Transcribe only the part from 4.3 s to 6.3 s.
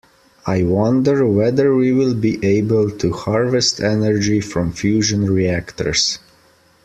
from fusion reactors.